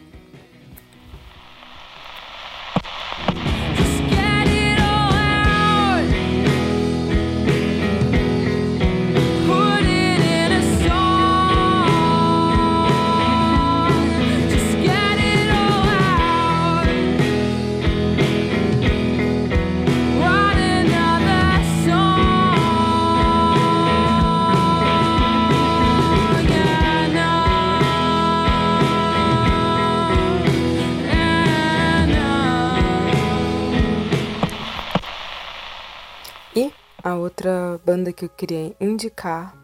A 37.04 37.16
outra 37.16 37.78
banda 37.84 38.14
que 38.14 38.24
eu 38.24 38.30
queria 38.30 38.74
indicar 38.80 39.54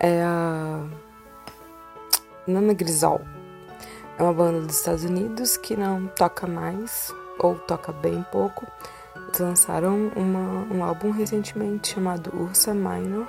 é 0.00 0.22
a 0.22 0.82
Nana 2.46 2.72
Grisol. 2.72 3.20
É 4.18 4.22
uma 4.22 4.32
banda 4.32 4.62
dos 4.62 4.78
Estados 4.78 5.04
Unidos 5.04 5.58
que 5.58 5.76
não 5.76 6.06
toca 6.06 6.46
mais, 6.46 7.14
ou 7.38 7.56
toca 7.56 7.92
bem 7.92 8.24
pouco. 8.32 8.66
Eles 9.26 9.38
lançaram 9.38 10.10
uma, 10.16 10.74
um 10.74 10.82
álbum 10.82 11.10
recentemente 11.10 11.92
chamado 11.92 12.34
Ursa 12.34 12.72
Minor, 12.72 13.26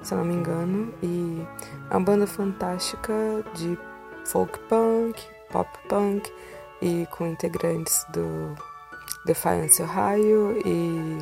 se 0.00 0.14
eu 0.14 0.18
não 0.18 0.24
me 0.24 0.34
engano, 0.34 0.94
e 1.02 1.44
é 1.90 1.96
uma 1.96 2.04
banda 2.04 2.28
fantástica 2.28 3.12
de 3.54 3.76
folk 4.24 4.56
punk, 4.68 5.20
pop 5.50 5.68
punk, 5.88 6.32
e 6.80 7.08
com 7.10 7.26
integrantes 7.26 8.06
do 8.10 8.54
Defiance 9.26 9.82
Ohio 9.82 10.62
e 10.64 11.18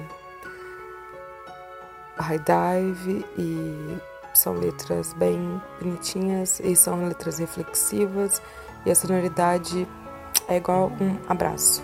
High 2.19 2.41
Dive 2.41 3.25
e 3.39 3.99
são 4.35 4.55
letras 4.55 5.13
bem 5.15 5.61
bonitinhas 5.81 6.61
e 6.61 6.75
são 6.77 7.07
letras 7.07 7.39
reflexivas 7.39 8.41
e 8.85 8.91
a 8.91 8.95
sonoridade 8.95 9.87
é 10.49 10.57
igual 10.57 10.93
um 11.01 11.19
abraço. 11.29 11.83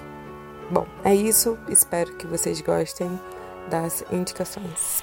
Bom, 0.71 0.87
é 1.05 1.15
isso. 1.15 1.59
Espero 1.69 2.13
que 2.15 2.27
vocês 2.27 2.61
gostem 2.61 3.21
das 3.69 4.05
indicações. 4.11 5.03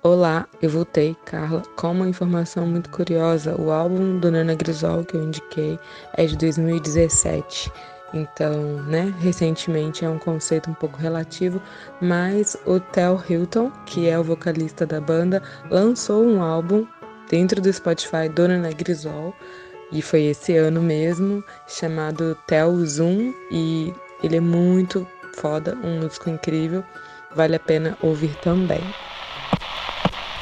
Olá, 0.00 0.46
eu 0.62 0.70
voltei, 0.70 1.16
Carla, 1.24 1.60
com 1.74 1.90
uma 1.90 2.08
informação 2.08 2.64
muito 2.64 2.88
curiosa. 2.88 3.60
O 3.60 3.72
álbum 3.72 4.20
do 4.20 4.30
Nana 4.30 4.54
Grisol 4.54 5.04
que 5.04 5.16
eu 5.16 5.24
indiquei 5.24 5.76
é 6.12 6.24
de 6.24 6.36
2017. 6.36 7.72
Então, 8.14 8.80
né, 8.84 9.12
recentemente 9.18 10.04
é 10.04 10.08
um 10.08 10.16
conceito 10.16 10.70
um 10.70 10.74
pouco 10.74 10.96
relativo, 10.96 11.60
mas 12.00 12.56
o 12.64 12.78
Tel 12.78 13.20
Hilton, 13.28 13.72
que 13.86 14.08
é 14.08 14.16
o 14.16 14.22
vocalista 14.22 14.86
da 14.86 15.00
banda, 15.00 15.42
lançou 15.68 16.24
um 16.24 16.40
álbum 16.40 16.86
dentro 17.28 17.60
do 17.60 17.72
Spotify 17.72 18.28
do 18.32 18.46
Nana 18.46 18.70
Grisol, 18.70 19.34
e 19.90 20.00
foi 20.00 20.26
esse 20.26 20.56
ano 20.56 20.80
mesmo, 20.80 21.42
chamado 21.66 22.38
Tel 22.46 22.72
Zoom, 22.86 23.34
e 23.50 23.92
ele 24.22 24.36
é 24.36 24.40
muito 24.40 25.04
foda, 25.34 25.76
um 25.82 25.98
músico 25.98 26.30
incrível, 26.30 26.84
vale 27.34 27.56
a 27.56 27.60
pena 27.60 27.98
ouvir 28.00 28.36
também. 28.36 28.94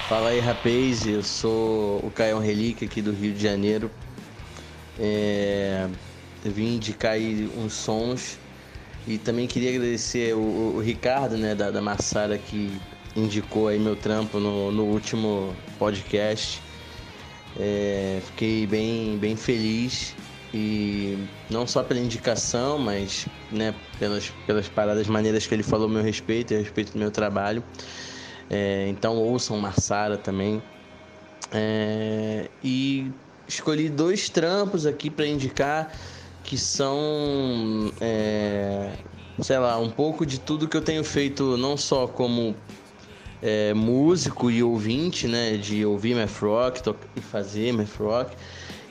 Fala 0.08 0.28
aí, 0.28 0.38
rapaz, 0.38 1.04
eu 1.04 1.20
sou 1.20 1.98
o 1.98 2.12
Caio 2.12 2.38
Relíquia 2.38 2.86
aqui 2.86 3.02
do 3.02 3.10
Rio 3.10 3.34
de 3.34 3.42
Janeiro. 3.42 3.90
É... 5.00 5.88
Eu 6.44 6.52
vim 6.52 6.76
indicar 6.76 7.14
aí 7.14 7.50
uns 7.58 7.72
sons 7.72 8.38
e 9.04 9.18
também 9.18 9.48
queria 9.48 9.70
agradecer 9.70 10.32
o, 10.32 10.76
o 10.76 10.80
Ricardo, 10.80 11.36
né, 11.36 11.56
da, 11.56 11.72
da 11.72 11.82
Massara, 11.82 12.38
que 12.38 12.80
indicou 13.16 13.66
aí 13.66 13.80
meu 13.80 13.96
trampo 13.96 14.38
no, 14.38 14.70
no 14.70 14.84
último 14.84 15.52
podcast. 15.76 16.62
É... 17.58 18.22
Fiquei 18.26 18.64
bem, 18.64 19.18
bem 19.18 19.34
feliz 19.34 20.14
e 20.54 21.18
não 21.50 21.66
só 21.66 21.82
pela 21.82 21.98
indicação, 21.98 22.78
mas 22.78 23.26
né, 23.50 23.74
pelas, 23.98 24.32
pelas 24.46 24.68
paradas 24.68 25.08
maneiras 25.08 25.48
que 25.48 25.52
ele 25.52 25.64
falou 25.64 25.88
a 25.88 25.90
meu 25.90 26.02
respeito, 26.04 26.54
a 26.54 26.58
respeito 26.58 26.92
do 26.92 26.98
meu 27.00 27.10
trabalho. 27.10 27.60
É, 28.50 28.86
então 28.88 29.16
ouçam 29.16 29.58
Marsara 29.58 30.16
também. 30.16 30.62
É, 31.52 32.48
e 32.62 33.10
escolhi 33.46 33.88
dois 33.88 34.28
trampos 34.28 34.86
aqui 34.86 35.10
para 35.10 35.26
indicar 35.26 35.92
que 36.42 36.56
são, 36.56 37.92
é, 38.00 38.92
sei 39.40 39.58
lá, 39.58 39.78
um 39.78 39.90
pouco 39.90 40.24
de 40.24 40.38
tudo 40.38 40.68
que 40.68 40.76
eu 40.76 40.82
tenho 40.82 41.02
feito, 41.02 41.56
não 41.56 41.76
só 41.76 42.06
como 42.06 42.54
é, 43.42 43.74
músico 43.74 44.50
e 44.50 44.62
ouvinte, 44.62 45.26
né, 45.26 45.56
de 45.56 45.84
ouvir 45.84 46.14
math 46.14 46.38
rock 46.40 46.80
e 47.16 47.20
fazer 47.20 47.72
math 47.72 47.96
rock, 47.98 48.36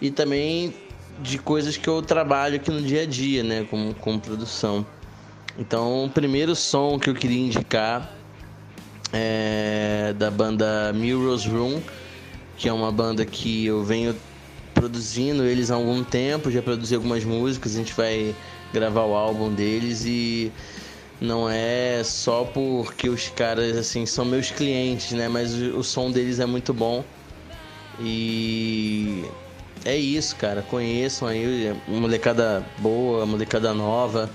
e 0.01 0.11
também 0.11 0.73
de 1.21 1.37
coisas 1.37 1.77
que 1.77 1.87
eu 1.87 2.01
trabalho 2.01 2.57
aqui 2.57 2.69
no 2.69 2.81
dia 2.81 3.03
a 3.03 3.05
dia, 3.05 3.41
né, 3.41 3.65
como, 3.69 3.93
como 3.95 4.19
produção. 4.19 4.85
Então, 5.57 6.05
o 6.05 6.09
primeiro 6.09 6.53
som 6.55 6.99
que 6.99 7.09
eu 7.09 7.13
queria 7.13 7.39
indicar 7.39 8.13
é 9.15 10.13
da 10.17 10.29
banda 10.29 10.91
Mirror's 10.93 11.45
Room, 11.45 11.81
que 12.57 12.67
é 12.67 12.73
uma 12.73 12.91
banda 12.91 13.25
que 13.25 13.65
eu 13.65 13.83
venho 13.83 14.15
produzindo 14.73 15.45
eles 15.45 15.71
há 15.71 15.75
algum 15.75 16.03
tempo, 16.03 16.51
já 16.51 16.61
produzi 16.61 16.93
algumas 16.95 17.23
músicas, 17.23 17.73
a 17.73 17.77
gente 17.77 17.93
vai 17.93 18.35
gravar 18.73 19.05
o 19.05 19.15
álbum 19.15 19.53
deles 19.53 20.03
e 20.05 20.51
não 21.19 21.49
é 21.49 22.03
só 22.03 22.43
porque 22.43 23.07
os 23.07 23.29
caras 23.29 23.77
assim 23.77 24.05
são 24.05 24.25
meus 24.25 24.51
clientes, 24.51 25.11
né, 25.13 25.29
mas 25.29 25.53
o, 25.53 25.79
o 25.79 25.83
som 25.83 26.11
deles 26.11 26.39
é 26.39 26.45
muito 26.45 26.73
bom. 26.73 27.03
E 27.99 29.23
é 29.85 29.95
isso, 29.95 30.35
cara. 30.35 30.61
Conheçam 30.61 31.27
aí, 31.27 31.73
molecada 31.87 32.65
boa, 32.79 33.25
molecada 33.25 33.73
nova. 33.73 34.29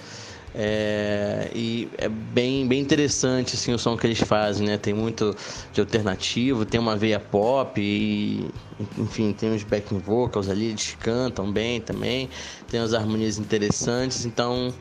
É, 0.54 1.48
e 1.54 1.88
é 1.96 2.08
bem, 2.08 2.66
bem 2.66 2.80
interessante 2.80 3.54
assim, 3.54 3.72
o 3.72 3.78
som 3.78 3.96
que 3.96 4.06
eles 4.06 4.20
fazem, 4.20 4.66
né? 4.66 4.76
Tem 4.76 4.92
muito 4.92 5.36
de 5.72 5.80
alternativo, 5.80 6.64
tem 6.64 6.80
uma 6.80 6.96
veia 6.96 7.20
pop 7.20 7.80
e 7.80 8.50
enfim, 8.98 9.32
tem 9.32 9.52
uns 9.52 9.62
backing 9.62 9.98
vocals 9.98 10.48
ali, 10.48 10.66
eles 10.66 10.96
cantam 10.98 11.50
bem 11.52 11.80
também, 11.80 12.28
tem 12.68 12.80
umas 12.80 12.94
harmonias 12.94 13.38
interessantes, 13.38 14.24
então 14.24 14.74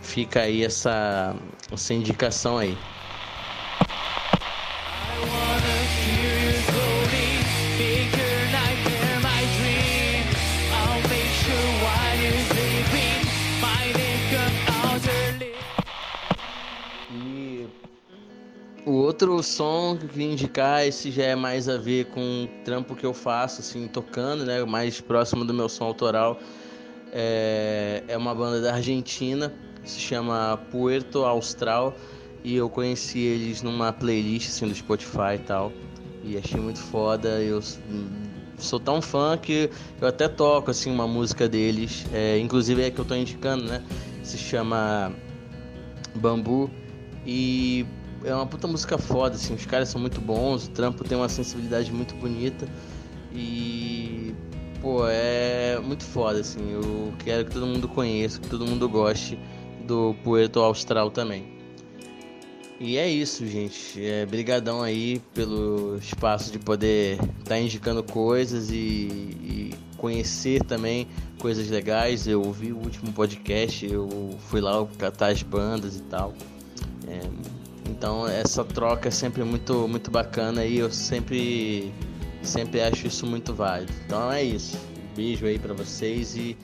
fica 0.00 0.42
aí 0.42 0.64
essa, 0.64 1.34
essa 1.72 1.94
indicação 1.94 2.58
aí. 2.58 2.76
Outro 19.08 19.42
som 19.42 19.96
que 19.98 20.04
eu 20.04 20.08
queria 20.10 20.32
indicar, 20.32 20.86
esse 20.86 21.10
já 21.10 21.24
é 21.24 21.34
mais 21.34 21.66
a 21.66 21.78
ver 21.78 22.04
com 22.06 22.44
o 22.44 22.48
trampo 22.62 22.94
que 22.94 23.06
eu 23.06 23.14
faço, 23.14 23.62
assim, 23.62 23.88
tocando, 23.88 24.44
né? 24.44 24.62
Mais 24.64 25.00
próximo 25.00 25.46
do 25.46 25.54
meu 25.54 25.68
som 25.68 25.84
autoral. 25.84 26.38
É, 27.10 28.04
é 28.06 28.16
uma 28.18 28.34
banda 28.34 28.60
da 28.60 28.74
Argentina, 28.74 29.52
se 29.82 29.98
chama 29.98 30.58
Puerto 30.70 31.24
Austral. 31.24 31.96
E 32.44 32.54
eu 32.54 32.68
conheci 32.68 33.18
eles 33.18 33.62
numa 33.62 33.92
playlist 33.92 34.48
assim, 34.48 34.68
do 34.68 34.74
Spotify 34.74 35.36
e 35.36 35.38
tal. 35.38 35.72
E 36.22 36.36
achei 36.36 36.60
muito 36.60 36.78
foda. 36.78 37.40
Eu 37.40 37.62
sou 38.58 38.78
tão 38.78 39.00
fã 39.00 39.38
que 39.38 39.70
eu 40.00 40.06
até 40.06 40.28
toco 40.28 40.70
assim 40.70 40.90
uma 40.90 41.08
música 41.08 41.48
deles. 41.48 42.06
É, 42.12 42.38
inclusive 42.38 42.82
é 42.82 42.90
que 42.90 42.98
eu 42.98 43.06
tô 43.06 43.14
indicando, 43.14 43.64
né? 43.64 43.82
Se 44.22 44.36
chama 44.36 45.12
Bambu. 46.14 46.70
E 47.26 47.84
é 48.24 48.34
uma 48.34 48.46
puta 48.46 48.66
música 48.66 48.98
foda, 48.98 49.36
assim, 49.36 49.54
os 49.54 49.66
caras 49.66 49.88
são 49.88 50.00
muito 50.00 50.20
bons, 50.20 50.66
o 50.66 50.70
trampo 50.70 51.04
tem 51.04 51.16
uma 51.16 51.28
sensibilidade 51.28 51.92
muito 51.92 52.14
bonita 52.16 52.68
e 53.32 54.34
pô, 54.80 55.06
é 55.08 55.78
muito 55.80 56.04
foda, 56.04 56.40
assim, 56.40 56.72
eu 56.72 57.12
quero 57.24 57.44
que 57.44 57.52
todo 57.52 57.66
mundo 57.66 57.88
conheça, 57.88 58.40
que 58.40 58.48
todo 58.48 58.66
mundo 58.66 58.88
goste 58.88 59.38
do 59.86 60.14
Puerto 60.22 60.60
Austral 60.60 61.10
também. 61.10 61.58
E 62.80 62.96
é 62.96 63.10
isso, 63.10 63.44
gente. 63.44 64.04
É 64.04 64.24
brigadão 64.24 64.82
aí 64.82 65.20
pelo 65.34 65.96
espaço 65.98 66.52
de 66.52 66.60
poder 66.60 67.14
estar 67.14 67.44
tá 67.44 67.58
indicando 67.58 68.04
coisas 68.04 68.70
e, 68.70 68.74
e, 68.76 69.74
conhecer 69.96 70.62
também 70.62 71.08
coisas 71.40 71.68
legais. 71.68 72.28
Eu 72.28 72.40
ouvi 72.40 72.72
o 72.72 72.76
último 72.76 73.12
podcast, 73.12 73.84
eu 73.84 74.08
fui 74.48 74.60
lá 74.60 74.86
catar 74.96 75.32
as 75.32 75.42
bandas 75.42 75.96
e 75.96 76.02
tal. 76.02 76.32
É, 77.08 77.20
então 77.88 78.26
essa 78.28 78.64
troca 78.64 79.08
é 79.08 79.10
sempre 79.10 79.42
muito, 79.42 79.88
muito 79.88 80.10
bacana 80.10 80.64
e 80.64 80.78
eu 80.78 80.90
sempre, 80.90 81.92
sempre 82.42 82.80
acho 82.80 83.06
isso 83.06 83.26
muito 83.26 83.54
válido. 83.54 83.92
Então 84.06 84.30
é 84.32 84.42
isso. 84.42 84.76
Um 84.76 85.14
beijo 85.16 85.46
aí 85.46 85.58
para 85.58 85.74
vocês 85.74 86.36
e 86.36 86.56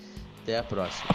até 0.43 0.59
a 0.59 0.63
próxima. 0.63 1.09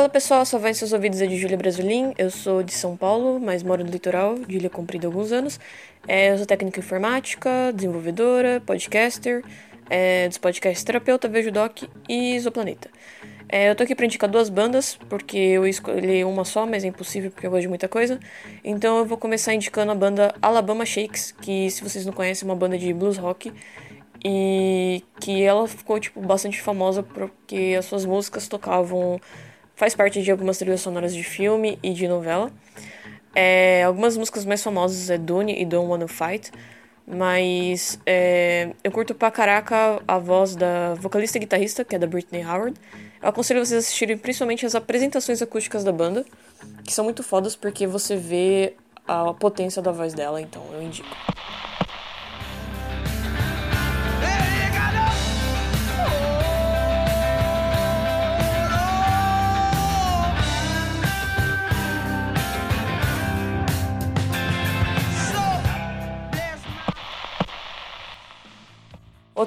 Fala 0.00 0.08
pessoal, 0.08 0.46
só 0.46 0.56
vai 0.56 0.70
em 0.70 0.74
seus 0.74 0.94
ouvidos 0.94 1.20
é 1.20 1.26
de 1.26 1.36
Júlia 1.36 1.58
Brasolim. 1.58 2.14
Eu 2.16 2.30
sou 2.30 2.62
de 2.62 2.72
São 2.72 2.96
Paulo, 2.96 3.38
mas 3.38 3.62
moro 3.62 3.84
no 3.84 3.90
litoral, 3.90 4.34
de 4.34 4.56
Ilha 4.56 4.70
Comprida 4.70 5.06
há 5.06 5.08
alguns 5.08 5.30
anos. 5.30 5.60
É, 6.08 6.32
eu 6.32 6.38
sou 6.38 6.46
técnica 6.46 6.80
informática, 6.80 7.70
desenvolvedora, 7.74 8.62
podcaster, 8.64 9.44
é, 9.90 10.26
dos 10.26 10.38
podcasts 10.38 10.82
Terapeuta, 10.82 11.28
Vejo 11.28 11.52
Doc 11.52 11.82
e 12.08 12.34
Isoplaneta. 12.34 12.88
É, 13.46 13.68
eu 13.68 13.76
tô 13.76 13.82
aqui 13.82 13.94
pra 13.94 14.06
indicar 14.06 14.30
duas 14.30 14.48
bandas, 14.48 14.98
porque 15.10 15.36
eu 15.36 15.66
escolhi 15.66 16.24
uma 16.24 16.46
só, 16.46 16.64
mas 16.64 16.82
é 16.82 16.86
impossível 16.86 17.30
porque 17.30 17.46
eu 17.46 17.50
gosto 17.50 17.60
de 17.60 17.68
muita 17.68 17.86
coisa. 17.86 18.18
Então 18.64 18.96
eu 19.00 19.04
vou 19.04 19.18
começar 19.18 19.52
indicando 19.52 19.92
a 19.92 19.94
banda 19.94 20.34
Alabama 20.40 20.86
Shakes, 20.86 21.30
que 21.42 21.70
se 21.70 21.82
vocês 21.82 22.06
não 22.06 22.14
conhecem 22.14 22.48
é 22.48 22.50
uma 22.50 22.56
banda 22.56 22.78
de 22.78 22.90
blues 22.94 23.18
rock. 23.18 23.52
E 24.24 25.02
que 25.20 25.42
ela 25.42 25.66
ficou, 25.68 25.98
tipo, 26.00 26.20
bastante 26.20 26.60
famosa 26.60 27.02
porque 27.02 27.74
as 27.78 27.84
suas 27.84 28.04
músicas 28.06 28.48
tocavam 28.48 29.20
faz 29.80 29.94
parte 29.94 30.22
de 30.22 30.30
algumas 30.30 30.58
trilhas 30.58 30.82
sonoras 30.82 31.14
de 31.14 31.24
filme 31.24 31.78
e 31.82 31.94
de 31.94 32.06
novela. 32.06 32.52
É, 33.34 33.82
algumas 33.84 34.14
músicas 34.14 34.44
mais 34.44 34.62
famosas 34.62 35.08
é 35.08 35.16
Dune 35.16 35.58
e 35.58 35.64
Don't 35.64 35.88
Wanna 35.88 36.06
Fight, 36.06 36.52
mas 37.06 37.98
é, 38.04 38.74
eu 38.84 38.92
curto 38.92 39.14
pra 39.14 39.30
caraca 39.30 40.02
a 40.06 40.18
voz 40.18 40.54
da 40.54 40.92
vocalista 40.96 41.38
e 41.38 41.40
guitarrista, 41.40 41.82
que 41.82 41.96
é 41.96 41.98
da 41.98 42.06
Britney 42.06 42.44
Howard. 42.44 42.78
Eu 43.22 43.30
aconselho 43.30 43.64
vocês 43.64 43.72
a 43.72 43.78
assistirem 43.78 44.18
principalmente 44.18 44.66
as 44.66 44.74
apresentações 44.74 45.40
acústicas 45.40 45.82
da 45.82 45.92
banda, 45.92 46.26
que 46.84 46.92
são 46.92 47.02
muito 47.02 47.22
fodas 47.22 47.56
porque 47.56 47.86
você 47.86 48.16
vê 48.16 48.74
a 49.08 49.32
potência 49.32 49.80
da 49.80 49.92
voz 49.92 50.12
dela, 50.12 50.42
então 50.42 50.62
eu 50.74 50.82
indico. 50.82 51.08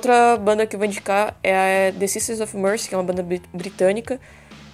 Outra 0.04 0.36
banda 0.36 0.68
que 0.68 0.76
eu 0.76 0.78
vou 0.78 0.86
indicar 0.86 1.34
é 1.42 1.88
a 1.88 1.94
The 1.98 2.08
Sisters 2.08 2.42
of 2.42 2.58
Mercy, 2.58 2.90
que 2.90 2.94
é 2.94 2.98
uma 2.98 3.06
banda 3.06 3.26
britânica 3.54 4.20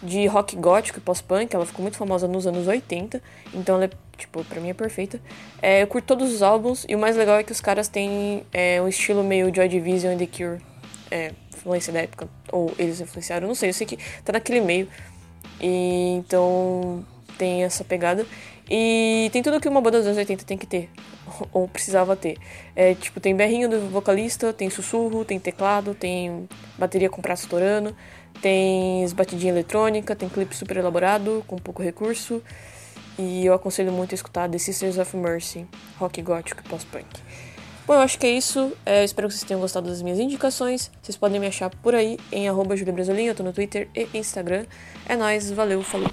de 0.02 0.26
rock 0.26 0.56
gótico 0.56 0.98
e 0.98 1.02
pós-punk. 1.04 1.56
Ela 1.56 1.68
ficou 1.68 1.84
muito 1.84 1.98
famosa 1.98 2.28
nos 2.28 2.48
anos 2.48 2.66
80, 2.66 3.22
então 3.54 3.76
ela 3.76 3.86
é, 3.86 3.90
tipo, 4.18 4.44
pra 4.46 4.60
mim 4.60 4.70
é 4.70 4.74
perfeita. 4.74 5.22
É, 5.62 5.84
eu 5.84 5.88
curto 5.88 6.08
todos 6.08 6.34
os 6.34 6.42
álbuns 6.42 6.84
e 6.90 6.96
o 6.96 6.98
mais 6.98 7.16
legal 7.16 7.38
é 7.38 7.44
que 7.44 7.52
os 7.52 7.62
caras 7.62 7.88
têm 7.88 8.44
é, 8.52 8.82
um 8.82 8.88
estilo 8.88 9.24
meio 9.24 9.54
Joy 9.54 9.68
Division 9.70 10.14
e 10.14 10.26
The 10.26 10.36
Cure. 10.36 10.62
É, 11.12 11.32
influência 11.56 11.94
da 11.94 12.00
época, 12.00 12.28
ou 12.52 12.74
eles 12.80 13.00
influenciaram, 13.00 13.48
não 13.48 13.54
sei, 13.54 13.70
eu 13.70 13.74
sei 13.76 13.86
que 13.86 14.00
tá 14.26 14.34
naquele 14.34 14.62
meio. 14.62 14.88
E 15.62 16.16
então 16.18 17.06
tem 17.38 17.64
essa 17.64 17.84
pegada. 17.84 18.26
E 18.68 19.30
tem 19.32 19.44
tudo 19.44 19.60
que 19.62 19.70
uma 19.70 19.80
banda 19.80 20.00
dos 20.00 20.08
anos 20.08 20.18
80 20.18 20.44
tem 20.44 20.58
que 20.58 20.66
ter, 20.66 20.90
ou 21.54 21.68
precisava 21.68 22.16
ter. 22.16 22.38
É, 22.76 22.94
tipo, 22.96 23.20
tem 23.20 23.36
berrinho 23.36 23.70
do 23.70 23.90
vocalista, 23.90 24.54
tem 24.54 24.70
sussurro, 24.70 25.24
tem 25.26 25.40
teclado, 25.40 25.94
tem 25.94 26.48
bateria 26.78 27.10
com 27.10 27.22
prato 27.22 27.42
estourando, 27.42 27.96
tem 28.42 29.08
batidinha 29.10 29.52
eletrônica, 29.52 30.16
tem 30.16 30.30
clipe 30.30 30.56
super 30.56 30.78
elaborado, 30.78 31.44
com 31.48 31.58
pouco 31.58 31.82
recurso. 31.82 32.42
E 33.18 33.46
eu 33.46 33.54
aconselho 33.54 33.92
muito 33.92 34.14
a 34.14 34.16
escutar 34.16 34.50
The 34.50 34.58
Sisters 34.58 34.98
of 34.98 35.16
Mercy, 35.18 35.68
rock 35.98 36.22
gótico 36.22 36.62
e 36.66 36.70
pós-punk. 36.70 37.06
Bom, 37.90 37.96
eu 37.96 38.02
acho 38.02 38.20
que 38.20 38.28
é 38.28 38.30
isso. 38.30 38.72
É, 38.86 39.04
espero 39.04 39.28
que 39.28 39.34
vocês 39.34 39.44
tenham 39.44 39.60
gostado 39.60 39.90
das 39.90 40.02
minhas 40.02 40.20
indicações. 40.20 40.92
Vocês 41.02 41.18
podem 41.18 41.40
me 41.40 41.48
achar 41.48 41.70
por 41.70 41.96
aí 41.96 42.20
em 42.32 42.48
arroba 42.48 42.76
eu 42.76 43.36
tô 43.36 43.42
no 43.42 43.52
Twitter 43.52 43.90
e 43.96 44.08
Instagram. 44.14 44.66
É 45.08 45.16
nóis, 45.16 45.50
valeu, 45.50 45.82
falou! 45.82 46.08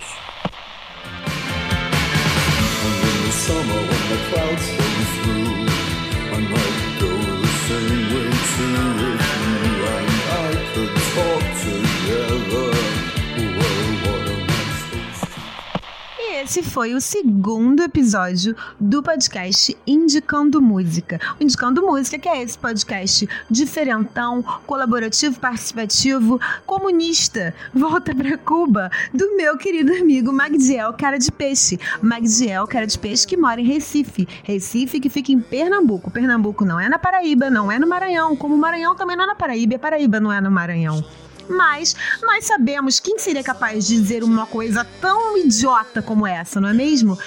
Esse 16.47 16.63
foi 16.63 16.95
o 16.95 17.01
segundo 17.01 17.83
episódio 17.83 18.55
do 18.79 19.03
podcast 19.03 19.77
Indicando 19.85 20.63
Música. 20.63 21.21
O 21.41 21.43
Indicando 21.43 21.83
Música, 21.83 22.21
que 22.21 22.29
é 22.29 22.41
esse 22.41 22.57
podcast 22.57 23.29
diferentão, 23.51 24.45
colaborativo, 24.65 25.41
participativo, 25.41 26.41
comunista, 26.65 27.53
volta 27.75 28.15
para 28.15 28.39
Cuba, 28.39 28.89
do 29.13 29.37
meu 29.37 29.59
querido 29.59 29.93
amigo 29.93 30.33
Magdiel 30.33 30.93
Cara 30.93 31.19
de 31.19 31.33
Peixe. 31.33 31.81
Magdiel 32.01 32.65
Cara 32.69 32.87
de 32.87 32.97
Peixe 32.97 33.27
que 33.27 33.37
mora 33.37 33.61
em 33.61 33.65
Recife. 33.65 34.29
Recife 34.45 35.01
que 35.01 35.11
fica 35.11 35.33
em 35.33 35.41
Pernambuco. 35.41 36.13
Pernambuco 36.13 36.65
não 36.65 36.79
é 36.79 36.89
na 36.89 36.99
Paraíba, 36.99 37.51
não 37.51 37.73
é 37.73 37.79
no 37.79 37.89
Maranhão, 37.89 38.37
como 38.37 38.55
o 38.55 38.59
Maranhão 38.59 38.95
também 38.95 39.17
não 39.17 39.25
é 39.25 39.27
na 39.27 39.35
Paraíba, 39.35 39.75
e 39.75 39.79
Paraíba 39.79 40.21
não 40.21 40.33
é 40.33 40.41
no 40.41 40.51
Maranhão 40.51 41.05
mas 41.49 41.95
nós 42.23 42.45
sabemos 42.45 43.01
quem 43.01 43.19
seria 43.19 43.43
capaz 43.43 43.87
de 43.87 43.97
dizer 43.97 44.23
uma 44.23 44.47
coisa 44.47 44.87
tão 45.01 45.37
idiota 45.37 46.03
como 46.03 46.27
essa, 46.27 46.61
não 46.61 46.69
é 46.69 46.75
mesmo? 46.75 47.19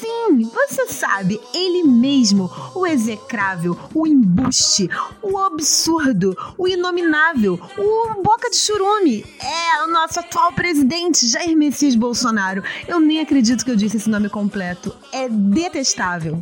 Sim, 0.00 0.42
você 0.42 0.88
sabe, 0.88 1.40
ele 1.54 1.82
mesmo, 1.82 2.50
o 2.74 2.86
execrável, 2.86 3.78
o 3.94 4.06
embuste, 4.06 4.90
o 5.22 5.38
absurdo, 5.38 6.36
o 6.58 6.68
inominável, 6.68 7.58
o 7.78 8.22
boca 8.22 8.50
de 8.50 8.56
churume. 8.56 9.24
É 9.40 9.84
o 9.84 9.90
nosso 9.90 10.20
atual 10.20 10.52
presidente, 10.52 11.26
Jair 11.26 11.56
Messias 11.56 11.94
Bolsonaro. 11.94 12.62
Eu 12.86 13.00
nem 13.00 13.20
acredito 13.20 13.64
que 13.64 13.70
eu 13.70 13.76
disse 13.76 13.96
esse 13.96 14.10
nome 14.10 14.28
completo. 14.28 14.94
É 15.12 15.30
detestável. 15.30 16.40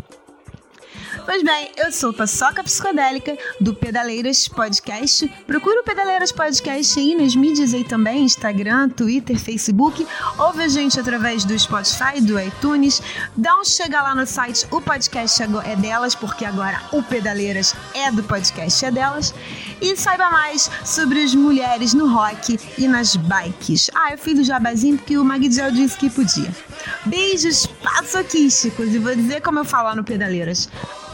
Pois 1.25 1.43
bem, 1.43 1.71
eu 1.79 1.91
sou 1.91 2.13
Paçoca 2.13 2.63
Psicodélica 2.63 3.39
do 3.59 3.75
Pedaleiras 3.75 4.47
Podcast. 4.47 5.27
Procura 5.47 5.81
o 5.81 5.83
Pedaleiras 5.83 6.31
Podcast 6.31 7.01
aí 7.01 7.15
nas 7.15 7.35
mídias 7.35 7.73
aí 7.73 7.83
também, 7.83 8.25
Instagram, 8.25 8.91
Twitter, 8.91 9.39
Facebook. 9.39 10.07
Ouve 10.39 10.65
a 10.65 10.69
gente 10.69 11.01
através 11.01 11.47
do 11.47 11.59
Spotify, 11.59 12.21
do 12.21 12.39
iTunes. 12.39 13.01
Dá 13.35 13.59
um 13.59 13.65
chega 13.65 14.03
lá 14.03 14.15
no 14.15 14.27
site, 14.27 14.67
o 14.71 14.83
podcast 14.83 15.43
é 15.43 15.77
delas, 15.77 16.15
porque 16.15 16.45
agora 16.45 16.79
o 16.93 17.03
Pedaleiras 17.03 17.75
é 17.95 18.13
do 18.13 18.23
podcast 18.23 18.85
é 18.85 18.91
delas. 18.91 19.35
E 19.81 19.97
saiba 19.97 20.31
mais 20.31 20.71
sobre 20.85 21.23
as 21.23 21.35
mulheres 21.35 21.95
no 21.95 22.07
rock 22.07 22.61
e 22.77 22.87
nas 22.87 23.17
bikes. 23.17 23.91
Ah, 23.95 24.13
eu 24.13 24.19
fiz 24.19 24.39
o 24.39 24.45
jabazinho 24.45 24.99
porque 24.99 25.17
o 25.17 25.25
Magdiel 25.25 25.71
disse 25.71 25.97
que 25.97 26.11
podia. 26.11 26.55
Beijos 27.07 27.67
paçoquísticos 27.67 28.95
e 28.95 28.99
vou 28.99 29.17
dizer 29.17 29.41
como 29.41 29.61
eu 29.61 29.65
falo 29.65 29.97
no 29.97 30.05
Pedaleiras. 30.05 30.69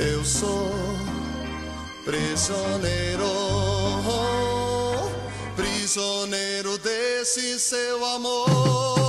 Eu 0.00 0.24
sou 0.24 0.72
prisioneiro, 2.06 3.26
prisioneiro 5.54 6.78
desse 6.78 7.60
seu 7.60 8.02
amor. 8.06 8.99